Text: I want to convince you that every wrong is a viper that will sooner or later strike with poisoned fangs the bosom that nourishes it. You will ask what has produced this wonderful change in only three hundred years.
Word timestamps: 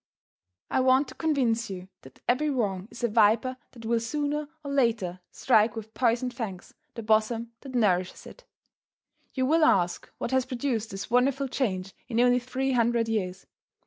I 0.71 0.79
want 0.79 1.07
to 1.09 1.13
convince 1.13 1.69
you 1.69 1.87
that 2.01 2.21
every 2.27 2.49
wrong 2.49 2.87
is 2.89 3.03
a 3.03 3.07
viper 3.07 3.57
that 3.73 3.85
will 3.85 3.99
sooner 3.99 4.49
or 4.63 4.71
later 4.71 5.19
strike 5.29 5.75
with 5.75 5.93
poisoned 5.93 6.33
fangs 6.33 6.73
the 6.95 7.03
bosom 7.03 7.51
that 7.61 7.75
nourishes 7.75 8.25
it. 8.25 8.43
You 9.35 9.45
will 9.45 9.63
ask 9.63 10.09
what 10.17 10.31
has 10.31 10.47
produced 10.47 10.89
this 10.89 11.11
wonderful 11.11 11.47
change 11.47 11.93
in 12.07 12.19
only 12.19 12.39
three 12.39 12.71
hundred 12.71 13.07
years. 13.09 13.45